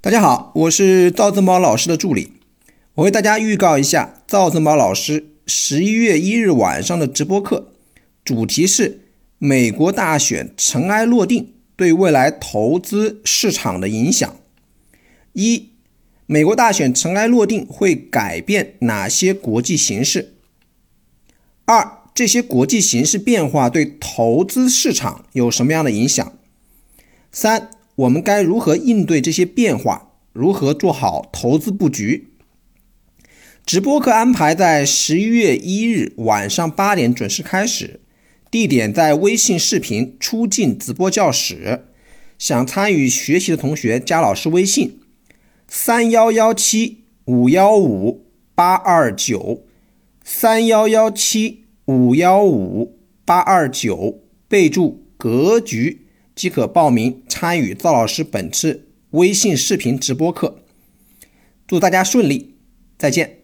[0.00, 2.32] 大家好，我是赵正宝老师的助理。
[2.94, 7.72] 我为大家预告一下赵正宝老师十一月一日晚上的直播课，
[8.24, 9.00] 主题是
[9.38, 14.36] 美国大选尘埃落定对未来投资市场的影响。
[15.32, 15.70] 一、
[16.26, 20.34] 美国大选尘埃落定会改变哪些国际形势？
[21.64, 26.32] 二、这些国际形势变化对投资市场有什么样的影响？
[27.32, 30.08] 三、我们该如何应对这些变化？
[30.34, 32.28] 如何做好投资布局？
[33.64, 38.00] 直播课安排在十一月一日晚上八点准时开始，
[38.50, 41.86] 地点在微信视频出镜直播教室。
[42.38, 45.00] 想参与学习的同学加老师微信：
[45.66, 49.64] 三幺幺七五幺五八二九，
[50.22, 56.02] 三幺幺七五幺五八二九，备注“格局”。
[56.36, 60.64] 即可报名参与赵老师本次微信视频直播课，
[61.66, 62.54] 祝大家顺利，
[62.96, 63.35] 再见。